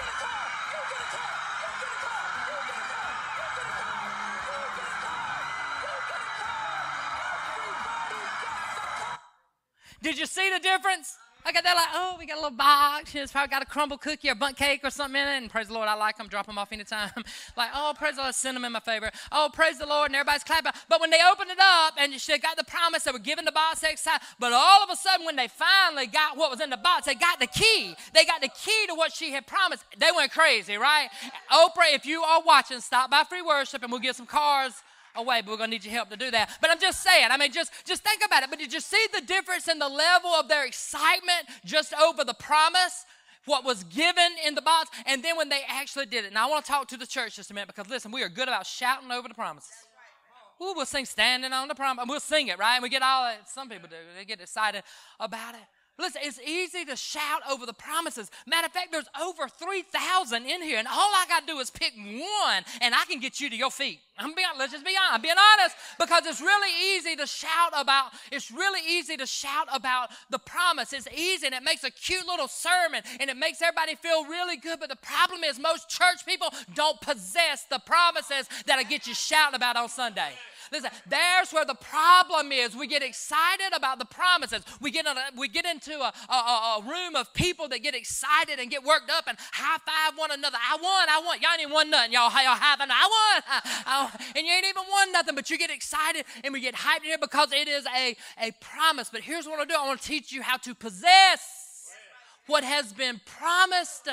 [10.02, 11.16] Did you see the difference?
[11.44, 13.14] I got that like, oh, we got a little box.
[13.14, 15.36] It's probably got a crumble cookie or bundt cake or something in it.
[15.38, 16.28] And praise the Lord, I like them.
[16.28, 17.10] Drop them off anytime.
[17.56, 19.10] like, oh, praise the Lord, send them in my favor.
[19.32, 20.72] Oh, praise the Lord, and everybody's clapping.
[20.88, 23.52] But when they opened it up and she got the promise, they were giving the
[23.52, 24.24] box excited.
[24.38, 27.14] But all of a sudden, when they finally got what was in the box, they
[27.14, 27.96] got the key.
[28.14, 29.84] They got the key to what she had promised.
[29.98, 31.08] They went crazy, right?
[31.50, 34.82] Oprah, if you are watching, stop by free worship and we'll get some cars
[35.16, 36.50] away, but we're going to need your help to do that.
[36.60, 38.50] But I'm just saying, I mean, just, just think about it.
[38.50, 42.34] But did you see the difference in the level of their excitement just over the
[42.34, 43.04] promise?
[43.44, 46.32] What was given in the box, and then when they actually did it.
[46.32, 48.28] Now, I want to talk to the church just a minute because listen, we are
[48.28, 49.74] good about shouting over the promises.
[50.62, 52.04] Ooh, we'll sing standing on the promise.
[52.06, 52.74] We'll sing it, right?
[52.74, 54.84] And we get all, some people do, they get excited
[55.18, 55.60] about it.
[56.02, 58.28] Listen, it's easy to shout over the promises.
[58.44, 61.70] Matter of fact, there's over 3,000 in here, and all I got to do is
[61.70, 64.00] pick one, and I can get you to your feet.
[64.18, 65.14] I'm being, let's just be honest.
[65.14, 68.10] I'm being honest because it's really easy to shout about.
[68.32, 70.92] It's really easy to shout about the promise.
[70.92, 74.56] It's easy, and it makes a cute little sermon, and it makes everybody feel really
[74.56, 74.80] good.
[74.80, 79.14] But the problem is, most church people don't possess the promises that I get you
[79.14, 80.32] shouting about on Sunday.
[80.72, 82.74] Listen, there's where the problem is.
[82.74, 84.64] We get excited about the promises.
[84.80, 88.58] We get, a, we get into a, a, a, room of people that get excited
[88.58, 90.56] and get worked up and high five one another.
[90.56, 91.38] I won, I won.
[91.42, 92.12] Y'all ain't won nothing.
[92.12, 93.42] Y'all, y'all have I won.
[93.86, 97.04] I, and you ain't even won nothing, but you get excited and we get hyped
[97.04, 99.10] here because it is a, a promise.
[99.12, 101.90] But here's what I do I want to teach you how to possess
[102.46, 104.08] what has been promised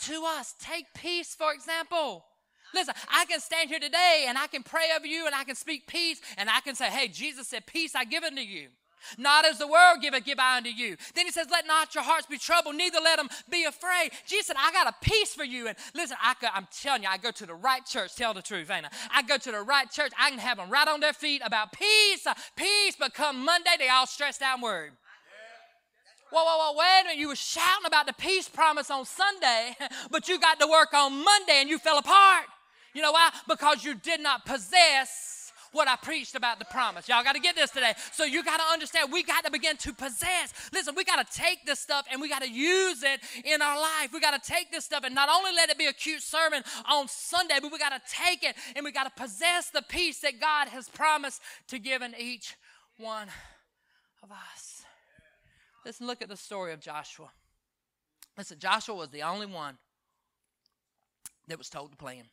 [0.00, 0.54] to us.
[0.60, 2.24] Take peace, for example.
[2.74, 5.54] Listen, I can stand here today and I can pray over you and I can
[5.54, 8.68] speak peace and I can say, hey, Jesus said, peace I give unto you.
[9.18, 10.96] Not as the world giveth, give I unto you.
[11.14, 14.10] Then he says, Let not your hearts be troubled, neither let them be afraid.
[14.26, 15.68] Jesus said, I got a peace for you.
[15.68, 18.70] And listen, I am telling you, I go to the right church, tell the truth,
[18.70, 18.90] ain't I?
[19.10, 21.72] I go to the right church, I can have them right on their feet about
[21.72, 24.92] peace, peace, but come Monday, they all stressed out and worried.
[26.30, 27.18] Whoa, whoa, whoa, wait a minute.
[27.18, 29.76] You were shouting about the peace promise on Sunday,
[30.10, 32.44] but you got to work on Monday and you fell apart.
[32.94, 33.30] You know why?
[33.48, 35.30] Because you did not possess
[35.72, 37.08] what I preached about the promise.
[37.08, 37.92] Y'all got to get this today.
[38.12, 40.52] So you got to understand we got to begin to possess.
[40.72, 43.80] Listen, we got to take this stuff and we got to use it in our
[43.80, 44.12] life.
[44.12, 46.62] We got to take this stuff and not only let it be a cute sermon
[46.88, 50.20] on Sunday, but we got to take it and we got to possess the peace
[50.20, 52.56] that God has promised to give in each
[52.98, 53.28] one
[54.22, 54.82] of us.
[55.84, 57.30] Listen, look at the story of Joshua.
[58.36, 59.78] Listen, Joshua was the only one
[61.48, 62.24] that was told to plan.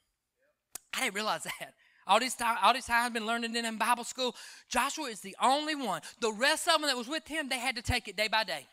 [0.97, 1.73] I didn't realize that.
[2.07, 4.35] All these time, all these time I've been learning in Bible school.
[4.69, 6.01] Joshua is the only one.
[6.21, 8.45] The rest of them that was with him, they had to take it day by
[8.45, 8.65] day.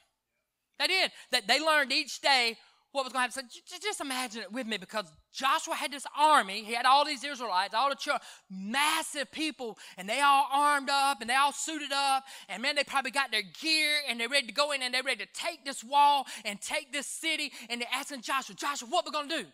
[0.78, 1.10] They did.
[1.32, 2.56] That they learned each day
[2.92, 3.50] what was going to happen.
[3.64, 6.62] So just imagine it with me because Joshua had this army.
[6.62, 11.20] He had all these Israelites, all the children, massive people, and they all armed up
[11.20, 12.22] and they all suited up.
[12.48, 15.02] And man, they probably got their gear and they're ready to go in and they're
[15.02, 17.50] ready to take this wall and take this city.
[17.68, 19.46] And they're asking Joshua, Joshua, what we're going to do?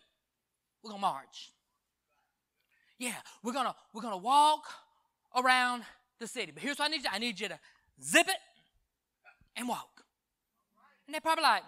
[0.83, 1.51] We're going to march.
[3.01, 4.67] Yeah, we're gonna we're gonna walk
[5.35, 5.85] around
[6.19, 6.53] the city.
[6.53, 7.09] But here's what I need you.
[7.11, 7.59] I need you to
[8.05, 8.37] zip it
[9.57, 10.05] and walk.
[11.07, 11.63] And they're probably like,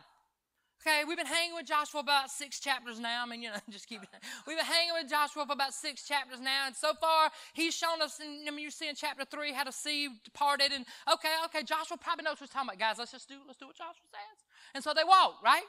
[0.83, 3.23] okay, we've been hanging with Joshua about six chapters now.
[3.25, 4.11] I mean, you know, just keep it.
[4.47, 8.03] We've been hanging with Joshua for about six chapters now, and so far he's shown
[8.03, 8.21] us.
[8.21, 11.63] In, I mean, you see in chapter three how the sea departed, and okay, okay,
[11.63, 12.97] Joshua probably knows what he's talking about, guys.
[12.99, 14.45] Let's just do let's do what Joshua says.
[14.75, 15.65] And so they walk, right?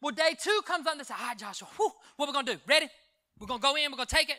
[0.00, 0.96] Well, day two comes on.
[0.96, 2.58] They say, right, Joshua, whew, what we gonna do?
[2.66, 2.88] Ready?
[3.38, 3.90] We're gonna go in.
[3.90, 4.38] We're gonna take it.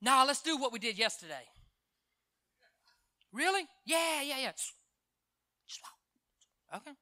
[0.00, 1.44] Now let's do what we did yesterday.
[3.32, 3.66] Really?
[3.86, 4.52] Yeah, yeah, yeah.
[6.74, 6.92] Okay.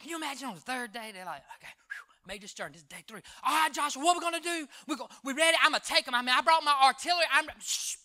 [0.00, 2.52] Can you imagine on the third day, they're like, okay, whew, made this.
[2.54, 3.20] This is day three.
[3.46, 4.66] All right, Joshua, what we gonna do?
[4.86, 5.56] We go, we ready?
[5.62, 6.14] I'm gonna take them.
[6.14, 7.24] I mean, I brought my artillery.
[7.32, 7.96] I'm shh.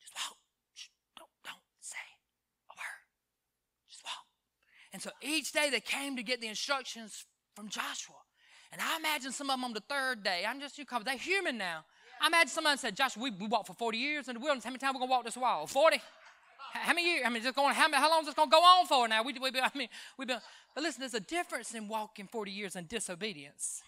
[0.00, 0.36] Just walk.
[0.74, 0.88] Shh.
[1.16, 1.96] Don't, don't say
[2.70, 3.02] a word.
[3.88, 4.26] Just walk.
[4.92, 8.16] And so each day they came to get the instructions from Joshua.
[8.72, 10.44] And I imagine some of them on the third day.
[10.48, 11.04] I'm just you cover.
[11.04, 11.84] They're human now.
[12.20, 14.64] I imagine someone said, Josh, we, we walked for 40 years in the wilderness.
[14.64, 15.66] How many times we gonna walk this wall?
[15.66, 16.00] 40?
[16.72, 17.22] How many years?
[17.26, 19.22] I mean, just going, how, how long is this going to go on for now?
[19.22, 20.38] We, we, I mean, we've been,
[20.74, 23.82] but listen, there's a difference in walking 40 years in disobedience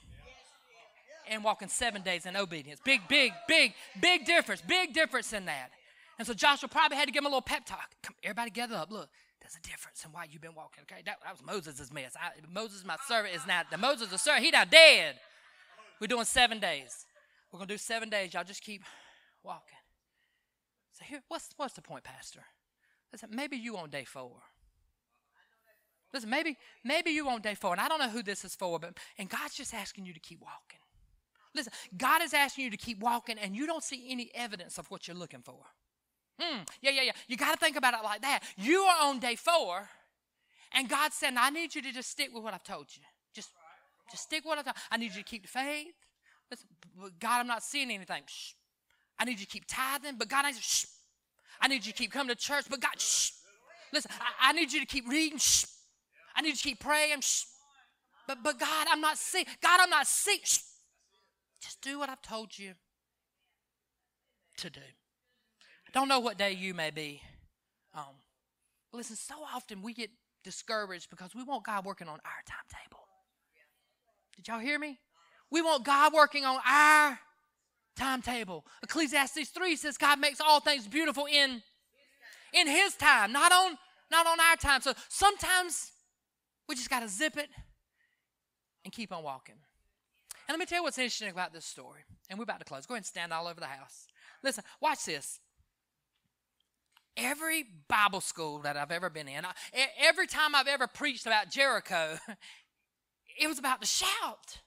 [1.30, 2.80] and walking seven days in obedience.
[2.84, 4.60] Big, big, big, big difference.
[4.60, 5.70] Big difference in that.
[6.18, 7.90] And so Joshua probably had to give him a little pep talk.
[8.02, 8.92] Come, everybody gather up.
[8.92, 9.08] Look,
[9.44, 10.84] there's a difference in why you've been walking.
[10.90, 12.14] Okay, that, that was Moses' mess.
[12.16, 14.42] I, Moses, my oh, servant, is not the Moses, the servant.
[14.42, 15.16] He not dead.
[16.00, 17.04] We're doing seven days.
[17.52, 18.32] We're gonna do seven days.
[18.32, 18.82] Y'all just keep
[19.42, 19.76] walking.
[20.92, 22.40] So here, what's what's the point, Pastor?
[23.12, 24.32] Listen, maybe you on day four.
[26.14, 28.78] Listen, maybe maybe you on day four, and I don't know who this is for,
[28.78, 30.80] but and God's just asking you to keep walking.
[31.54, 34.90] Listen, God is asking you to keep walking, and you don't see any evidence of
[34.90, 35.58] what you're looking for.
[36.40, 36.62] Hmm.
[36.82, 37.12] yeah, yeah, yeah.
[37.28, 38.40] You got to think about it like that.
[38.56, 39.88] You are on day four,
[40.72, 43.02] and God said, I need you to just stick with what I've told you.
[43.34, 43.50] Just,
[44.10, 45.94] just stick with what I've told I need you to keep the faith.
[46.50, 46.68] Listen,
[47.20, 48.22] God, I'm not seeing anything.
[48.26, 48.52] Shh.
[49.18, 50.86] I need you to keep tithing, but God, I need, shh.
[51.60, 53.30] I need you to keep coming to church, but God, shh.
[53.92, 55.38] Listen, I, I need you to keep reading.
[55.38, 55.66] Shh.
[56.34, 57.20] I need you to keep praying.
[57.20, 57.44] Shh.
[58.26, 59.46] But, but God, I'm not seeing.
[59.62, 60.06] God, I'm not.
[60.06, 60.58] Shh.
[61.62, 62.72] Just do what I've told you
[64.58, 64.80] to do.
[65.94, 67.22] Don't know what day you may be
[67.94, 68.16] um,
[68.92, 70.10] Listen, so often we get
[70.44, 73.08] discouraged because we want God working on our timetable.
[74.36, 74.98] Did y'all hear me?
[75.50, 77.18] We want God working on our
[77.96, 78.64] timetable.
[78.82, 81.62] Ecclesiastes 3 says God makes all things beautiful in
[82.52, 83.76] in his time, not on
[84.12, 84.80] not on our time.
[84.80, 85.90] So sometimes
[86.68, 87.48] we just got to zip it
[88.84, 89.56] and keep on walking.
[90.46, 92.02] And let me tell you what's interesting about this story.
[92.30, 92.86] And we're about to close.
[92.86, 94.06] Go ahead and stand all over the house.
[94.42, 95.40] Listen, watch this
[97.16, 99.44] every Bible school that I've ever been in,
[99.98, 102.18] every time I've ever preached about Jericho,
[103.40, 104.60] it was about the shout.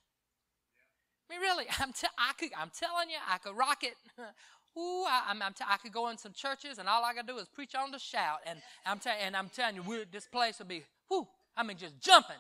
[1.29, 3.95] I mean, really, I'm, t- I could, I'm telling you, I could rock it.
[4.77, 7.37] Ooh, I, I'm t- I could go in some churches and all I gotta do
[7.39, 10.67] is preach on the shout, and I'm t- and I'm telling you, this place will
[10.67, 12.35] be, whoo, I mean, just jumping.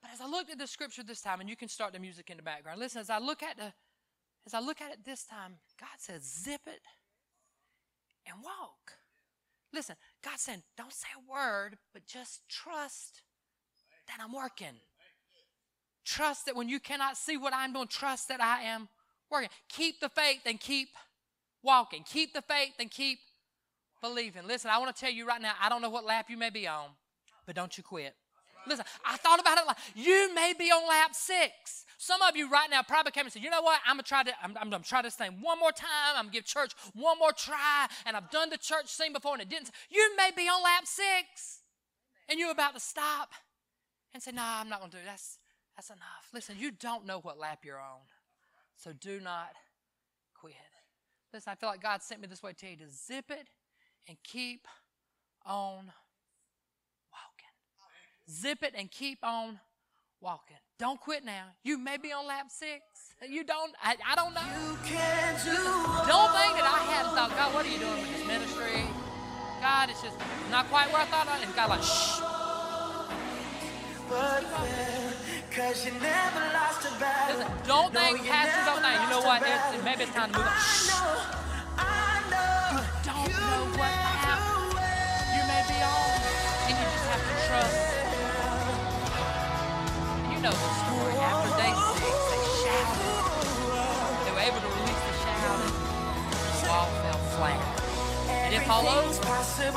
[0.00, 2.30] But as I looked at the scripture this time, and you can start the music
[2.30, 2.80] in the background.
[2.80, 3.72] Listen, as I look at the,
[4.46, 6.80] as I look at it this time, God says, zip it
[8.32, 8.92] and walk.
[9.72, 13.22] Listen, God said, don't say a word, but just trust
[14.08, 14.74] that I'm working.
[16.04, 18.88] Trust that when you cannot see what I'm doing, trust that I am
[19.30, 19.50] working.
[19.68, 20.88] Keep the faith and keep
[21.62, 22.04] walking.
[22.04, 23.18] Keep the faith and keep
[24.00, 24.46] believing.
[24.46, 26.50] Listen, I want to tell you right now, I don't know what lap you may
[26.50, 26.86] be on,
[27.46, 28.14] but don't you quit.
[28.66, 31.84] Listen, I thought about it like you may be on lap six.
[31.98, 33.80] Some of you right now probably came and said, you know what?
[33.86, 36.16] I'm gonna try to, I'm, I'm gonna try this thing one more time.
[36.16, 37.88] I'm gonna give church one more try.
[38.06, 39.70] And I've done the church scene before and it didn't.
[39.90, 41.60] You may be on lap six.
[42.28, 43.30] And you're about to stop
[44.14, 45.04] and say, no, nah, I'm not gonna do it.
[45.04, 45.38] that's
[45.76, 46.28] that's enough.
[46.32, 48.00] Listen, you don't know what lap you're on.
[48.76, 49.52] So do not
[50.38, 50.54] quit.
[51.32, 53.48] Listen, I feel like God sent me this way to you to zip it
[54.08, 54.66] and keep
[55.44, 55.92] on
[58.30, 59.58] Zip it and keep on
[60.20, 60.56] walking.
[60.78, 61.46] Don't quit now.
[61.64, 62.82] You may be on lap six.
[63.28, 64.40] You don't, I, I don't know.
[64.40, 68.16] You can Do don't think that I hadn't thought, God, what are you doing with
[68.16, 68.80] this ministry?
[69.60, 70.16] God, it's just
[70.50, 72.20] not quite where I thought I And God, like, shh.
[75.54, 77.38] Cause you never lost a battle.
[77.38, 80.38] Listen, don't no, think, pastors don't think, you know what, it's, maybe it's time to
[80.38, 81.39] move on.
[90.40, 91.12] Know the story.
[91.20, 93.12] After day six, they shouted.
[94.24, 97.60] They were able to release the shout, and the wall fell flat.
[98.30, 99.12] And it followed.
[99.20, 99.68] Pastor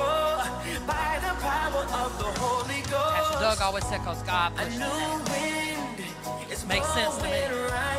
[3.43, 7.43] Doug always said, because God pushed it Makes sense to me.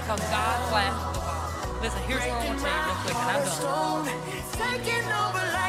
[0.00, 1.44] Because God flattened the wall.
[1.82, 4.08] Listen, here's what I want to tell you real quick, and I'm done.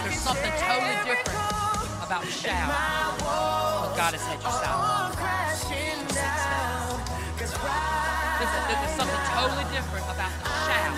[0.06, 1.44] There's something totally different
[2.08, 2.72] about shout.
[3.20, 5.15] But God has had you silent.
[7.46, 10.98] There's something totally different about the shout.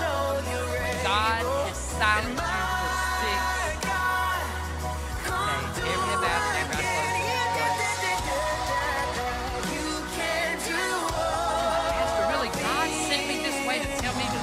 [1.03, 1.43] God
[1.75, 3.83] silenced you for six days.
[5.75, 6.79] Every about it, every
[11.83, 14.39] Pastor, really, God sent me this way to tell me to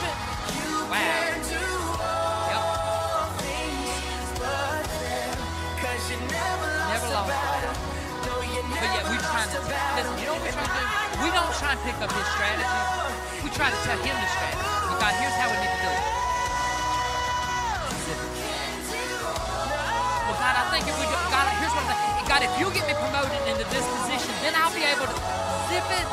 [0.00, 0.16] it?
[0.88, 1.32] Wow.
[6.12, 7.12] Never lost
[8.68, 9.60] But yet we trying to,
[9.96, 11.11] listen, you know what we're trying to do?
[11.22, 12.78] We don't try and pick up his strategy.
[13.46, 14.66] We try to tell him the strategy.
[14.90, 16.04] But God, here's how we need to do it.
[20.12, 22.26] Well, God, I think if we do, God, here's what I'm.
[22.26, 25.16] God, if you get me promoted into this position, then I'll be able to
[25.70, 26.10] zip it.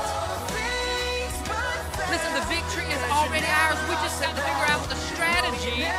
[2.14, 3.82] Listen, the victory is already ours.
[3.90, 5.90] We just have to figure out the strategy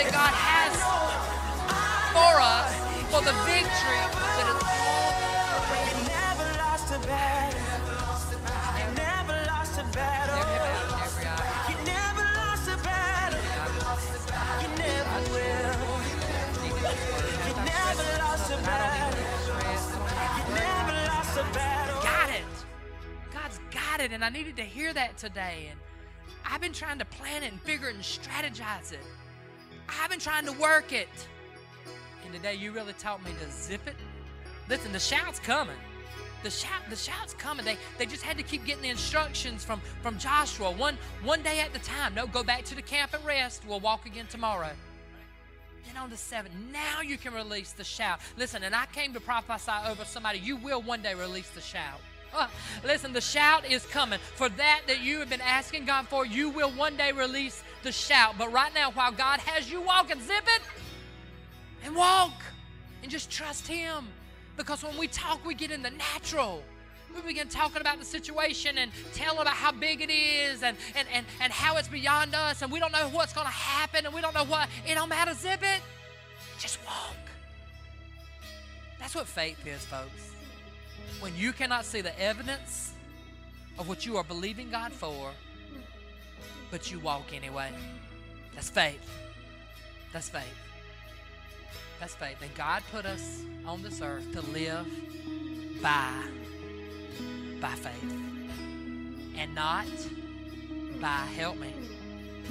[0.00, 0.72] that God has
[2.16, 2.72] for us
[3.12, 4.29] for the victory Got
[22.30, 22.44] it.
[23.32, 25.68] God's got it, and I needed to hear that today.
[25.70, 25.80] And
[26.44, 29.00] I've been trying to plan it and figure it and strategize it.
[29.88, 31.08] I've been trying to work it.
[32.24, 33.96] And today you really taught me to zip it.
[34.68, 35.76] Listen, the shout's coming.
[36.42, 37.64] The shout, the shout's coming.
[37.64, 41.60] They, they just had to keep getting the instructions from, from Joshua, one, one day
[41.60, 42.14] at the time.
[42.14, 43.62] No, go back to the camp and rest.
[43.66, 44.70] We'll walk again tomorrow.
[45.86, 48.20] Then on the seventh, now you can release the shout.
[48.38, 50.38] Listen, and I came to prophesy over somebody.
[50.38, 52.00] You will one day release the shout.
[52.32, 52.46] Uh,
[52.84, 54.20] listen, the shout is coming.
[54.36, 57.92] For that that you have been asking God for, you will one day release the
[57.92, 58.36] shout.
[58.38, 60.62] But right now, while God has you walking, zip it
[61.84, 62.40] and walk
[63.02, 64.06] and just trust Him.
[64.60, 66.62] Because when we talk, we get in the natural.
[67.16, 71.08] We begin talking about the situation and telling about how big it is and, and,
[71.10, 74.14] and, and how it's beyond us, and we don't know what's going to happen, and
[74.14, 74.68] we don't know what.
[74.86, 75.80] It don't matter, zip it.
[76.58, 77.16] Just walk.
[78.98, 80.34] That's what faith is, folks.
[81.20, 82.92] When you cannot see the evidence
[83.78, 85.30] of what you are believing God for,
[86.70, 87.70] but you walk anyway.
[88.54, 89.00] That's faith.
[90.12, 90.69] That's faith.
[92.00, 92.38] That's faith.
[92.40, 94.86] And God put us on this earth to live
[95.82, 96.12] by
[97.60, 98.14] by faith
[99.36, 99.86] and not
[100.98, 101.74] by help me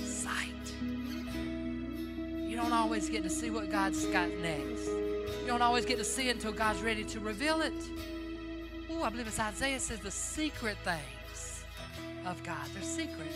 [0.04, 0.54] sight.
[0.82, 4.88] You don't always get to see what God's got next.
[4.88, 7.74] You don't always get to see it until God's ready to reveal it.
[8.92, 11.64] Oh, I believe it's Isaiah says the secret things
[12.26, 12.68] of God.
[12.74, 13.32] They're secret.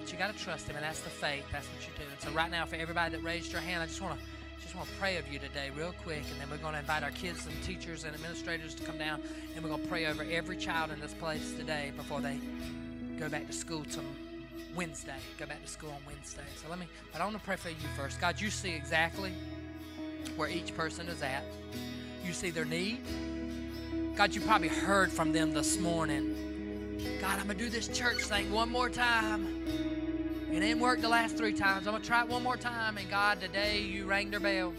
[0.00, 1.44] But you got to trust Him, and that's the faith.
[1.52, 2.04] That's what you do.
[2.10, 4.24] And so right now, for everybody that raised your hand, I just want to
[4.60, 7.02] just want to pray of you today, real quick, and then we're going to invite
[7.02, 9.20] our kids and teachers and administrators to come down,
[9.54, 12.38] and we're going to pray over every child in this place today before they
[13.18, 14.00] go back to school to
[14.74, 15.16] Wednesday.
[15.38, 16.42] Go back to school on Wednesday.
[16.62, 16.86] So let me.
[17.12, 18.20] But I want to pray for you first.
[18.20, 19.32] God, you see exactly
[20.36, 21.44] where each person is at.
[22.24, 22.98] You see their need.
[24.16, 26.98] God, you probably heard from them this morning.
[27.20, 29.87] God, I'm going to do this church thing one more time.
[30.50, 31.86] It didn't work the last three times.
[31.86, 32.96] I'm going to try it one more time.
[32.96, 34.72] And God, today you rang their bell.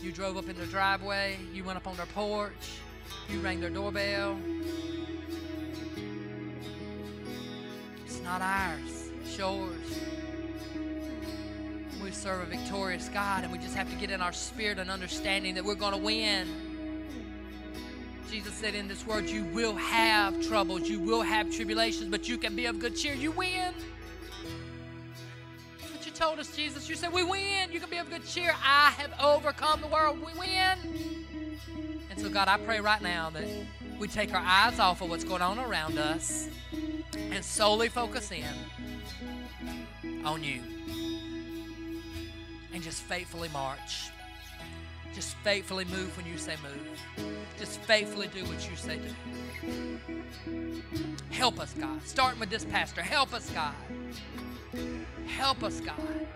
[0.00, 1.36] You drove up in their driveway.
[1.52, 2.80] You went up on their porch.
[3.28, 4.38] You rang their doorbell.
[8.06, 10.00] It's not ours, it's yours.
[12.02, 14.90] We serve a victorious God, and we just have to get in our spirit and
[14.90, 16.48] understanding that we're going to win.
[18.30, 22.38] Jesus said in this word, You will have troubles, you will have tribulations, but you
[22.38, 23.14] can be of good cheer.
[23.14, 23.74] You win.
[26.20, 26.86] Told us, Jesus.
[26.86, 27.72] You said, We win.
[27.72, 28.54] You can be of good cheer.
[28.62, 30.18] I have overcome the world.
[30.18, 30.78] We win.
[32.10, 33.48] And so, God, I pray right now that
[33.98, 36.50] we take our eyes off of what's going on around us
[37.14, 38.44] and solely focus in
[40.22, 40.60] on you
[42.74, 44.10] and just faithfully march.
[45.14, 47.34] Just faithfully move when you say move.
[47.58, 50.82] Just faithfully do what you say do.
[51.30, 52.00] Help us, God.
[52.04, 53.02] Starting with this pastor.
[53.02, 53.74] Help us, God.
[55.26, 56.26] Help us, God,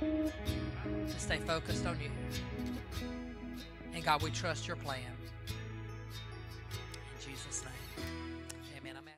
[0.00, 2.10] to stay focused on you.
[3.94, 5.00] And God, we trust your plan.